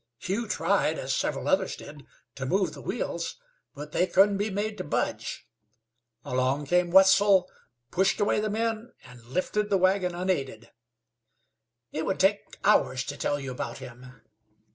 Hugh 0.17 0.47
tried, 0.47 0.97
as 0.97 1.15
several 1.15 1.47
others 1.47 1.75
did, 1.75 2.07
to 2.33 2.47
move 2.47 2.73
the 2.73 2.81
wheels; 2.81 3.35
but 3.75 3.91
they 3.91 4.07
couldn't 4.07 4.37
be 4.39 4.49
made 4.49 4.75
to 4.79 4.83
budge. 4.83 5.45
Along 6.25 6.65
came 6.65 6.89
Wetzel, 6.89 7.47
pushed 7.91 8.19
away 8.19 8.39
the 8.39 8.49
men, 8.49 8.93
and 9.03 9.23
lifted 9.25 9.69
the 9.69 9.77
wagon 9.77 10.15
unaided. 10.15 10.71
It 11.91 12.07
would 12.07 12.19
take 12.19 12.57
hours 12.63 13.03
to 13.03 13.15
tell 13.15 13.39
you 13.39 13.51
about 13.51 13.77
him. 13.77 14.23